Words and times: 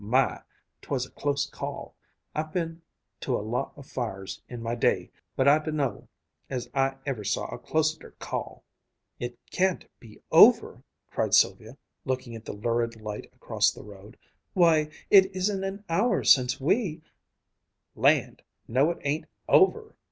My! 0.03 0.41
'Twas 0.81 1.05
a 1.05 1.11
close 1.11 1.45
call. 1.47 1.93
I've 2.33 2.51
been 2.51 2.81
to 3.19 3.35
a 3.37 3.45
lot 3.47 3.71
of 3.75 3.85
fires 3.85 4.41
in 4.49 4.59
my 4.63 4.73
day, 4.73 5.11
but 5.35 5.47
I 5.47 5.59
d'know 5.59 6.07
as 6.49 6.67
I 6.73 6.95
ever 7.05 7.23
see 7.23 7.39
a 7.51 7.59
closeter 7.59 8.15
call!" 8.17 8.63
"It 9.19 9.37
can't 9.51 9.85
be 9.99 10.19
over!" 10.31 10.81
cried 11.11 11.35
Sylvia, 11.35 11.77
looking 12.03 12.35
at 12.35 12.45
the 12.45 12.53
lurid 12.53 12.99
light 12.99 13.31
across 13.35 13.69
the 13.71 13.83
road. 13.83 14.17
"Why, 14.53 14.89
it 15.11 15.35
isn't 15.35 15.63
an 15.63 15.83
hour 15.87 16.23
since 16.23 16.59
we" 16.59 17.03
"Land! 18.09 18.41
No, 18.67 18.89
it 18.89 18.97
ain't 19.03 19.25
_over! 19.47 19.93